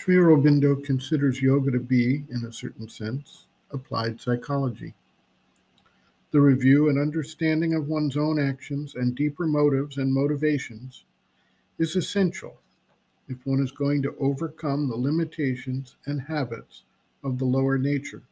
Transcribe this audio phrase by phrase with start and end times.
[0.00, 4.94] Sri Aurobindo considers yoga to be, in a certain sense, applied psychology.
[6.30, 11.04] The review and understanding of one's own actions and deeper motives and motivations
[11.76, 12.56] is essential
[13.28, 16.84] if one is going to overcome the limitations and habits
[17.22, 18.22] of the lower nature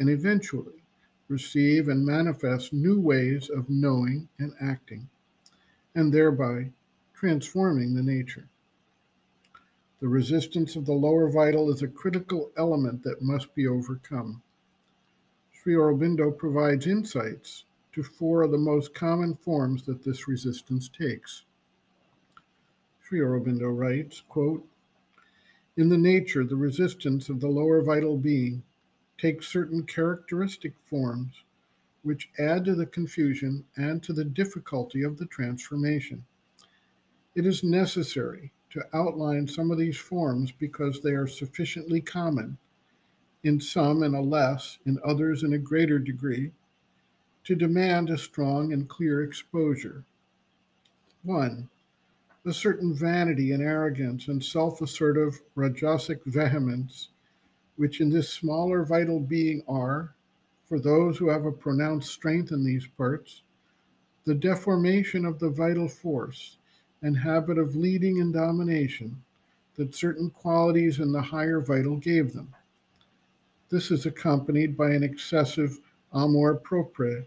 [0.00, 0.82] and eventually
[1.28, 5.08] receive and manifest new ways of knowing and acting,
[5.94, 6.68] and thereby
[7.14, 8.48] transforming the nature.
[10.00, 14.42] The resistance of the lower vital is a critical element that must be overcome.
[15.52, 21.44] Sri Aurobindo provides insights to four of the most common forms that this resistance takes.
[23.02, 24.66] Sri Aurobindo writes, quote,
[25.76, 28.62] In the nature, the resistance of the lower vital being
[29.18, 31.44] takes certain characteristic forms
[32.02, 36.24] which add to the confusion and to the difficulty of the transformation.
[37.34, 42.56] It is necessary to outline some of these forms because they are sufficiently common
[43.42, 46.52] in some in a less, in others in a greater degree,
[47.44, 50.04] to demand a strong and clear exposure.
[51.22, 51.68] 1.
[52.46, 57.08] A certain vanity and arrogance and self assertive rajasic vehemence,
[57.76, 60.14] which in this smaller vital being are,
[60.66, 63.42] for those who have a pronounced strength in these parts,
[64.24, 66.58] the deformation of the vital force
[67.02, 69.22] and habit of leading and domination
[69.76, 72.54] that certain qualities in the higher vital gave them.
[73.70, 75.80] This is accompanied by an excessive
[76.12, 77.24] amour propre,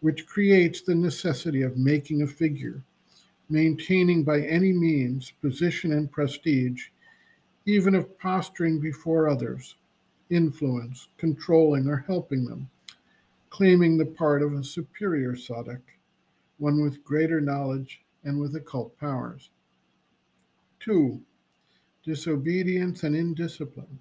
[0.00, 2.82] which creates the necessity of making a figure,
[3.48, 6.88] maintaining by any means position and prestige,
[7.66, 9.76] even of posturing before others,
[10.30, 12.68] influence, controlling, or helping them,
[13.48, 15.82] claiming the part of a superior sadhak,
[16.58, 19.50] one with greater knowledge and with occult powers.
[20.78, 21.20] Two,
[22.02, 24.00] disobedience and indiscipline.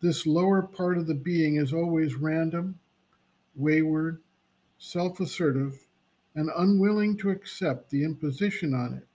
[0.00, 2.78] This lower part of the being is always random,
[3.54, 4.20] wayward,
[4.78, 5.86] self assertive,
[6.34, 9.06] and unwilling to accept the imposition on it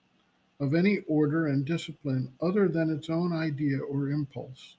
[0.62, 4.76] of any order and discipline other than its own idea or impulse.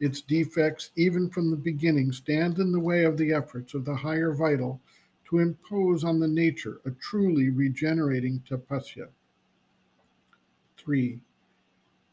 [0.00, 3.94] Its defects, even from the beginning, stand in the way of the efforts of the
[3.94, 4.80] higher vital
[5.30, 9.08] to impose on the nature a truly regenerating tapasya.
[10.76, 11.20] 3.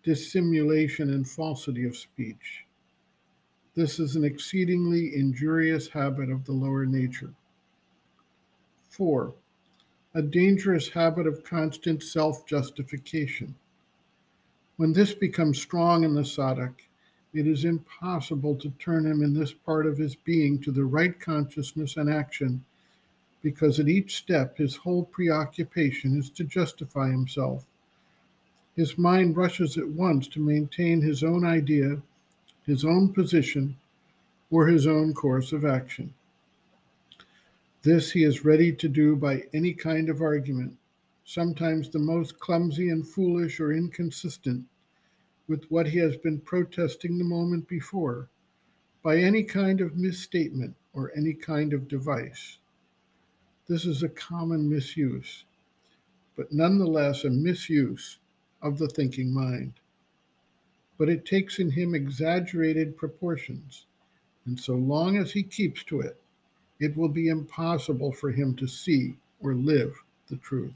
[0.03, 2.65] Dissimulation and falsity of speech.
[3.73, 7.33] This is an exceedingly injurious habit of the lower nature.
[8.89, 9.33] 4.
[10.13, 13.55] A dangerous habit of constant self justification.
[14.77, 16.73] When this becomes strong in the sadhak,
[17.33, 21.19] it is impossible to turn him in this part of his being to the right
[21.19, 22.63] consciousness and action,
[23.41, 27.65] because at each step his whole preoccupation is to justify himself.
[28.75, 32.01] His mind rushes at once to maintain his own idea
[32.67, 33.77] his own position,
[34.51, 36.13] or his own course of action.
[37.81, 40.77] This he is ready to do by any kind of argument,
[41.23, 44.65] sometimes the most clumsy and foolish or inconsistent
[45.47, 48.27] with what he has been protesting the moment before,
[49.01, 52.57] by any kind of misstatement or any kind of device.
[53.67, 55.45] This is a common misuse,
[56.35, 58.19] but nonetheless a misuse
[58.61, 59.73] of the thinking mind
[60.97, 63.85] but it takes in him exaggerated proportions,
[64.45, 66.19] and so long as he keeps to it,
[66.79, 69.95] it will be impossible for him to see or live
[70.29, 70.75] the truth.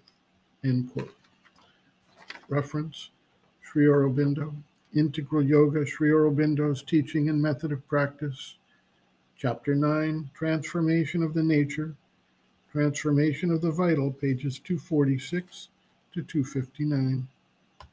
[0.64, 1.14] End quote.
[2.50, 3.10] Reference
[3.62, 4.54] Sri Aurobindo,
[4.94, 8.56] Integral Yoga, Sri Aurobindo's Teaching and Method of Practice,
[9.38, 11.96] Chapter 9, Transformation of the Nature,
[12.72, 15.68] Transformation of the Vital, pages 246
[16.14, 17.28] to 259.